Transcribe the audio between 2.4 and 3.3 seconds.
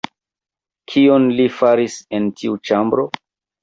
tiu ĉambro?